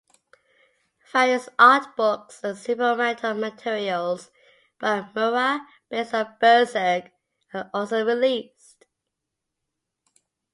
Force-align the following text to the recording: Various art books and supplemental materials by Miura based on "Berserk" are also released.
Various 1.13 1.47
art 1.59 1.95
books 1.95 2.43
and 2.43 2.57
supplemental 2.57 3.35
materials 3.35 4.31
by 4.79 5.07
Miura 5.15 5.61
based 5.89 6.15
on 6.15 6.37
"Berserk" 6.39 7.11
are 7.53 7.69
also 7.71 8.03
released. 8.03 8.85